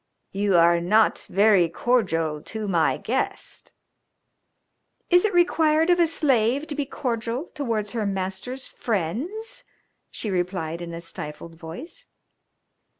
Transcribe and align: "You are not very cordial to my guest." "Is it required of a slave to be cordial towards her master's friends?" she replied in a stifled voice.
"You 0.31 0.57
are 0.57 0.79
not 0.81 1.27
very 1.29 1.69
cordial 1.69 2.41
to 2.41 2.67
my 2.67 2.97
guest." 2.97 3.71
"Is 5.11 5.25
it 5.25 5.31
required 5.31 5.91
of 5.91 5.99
a 5.99 6.07
slave 6.07 6.65
to 6.69 6.73
be 6.73 6.87
cordial 6.87 7.49
towards 7.53 7.91
her 7.91 8.07
master's 8.07 8.65
friends?" 8.65 9.63
she 10.09 10.31
replied 10.31 10.81
in 10.81 10.95
a 10.95 11.01
stifled 11.01 11.53
voice. 11.53 12.07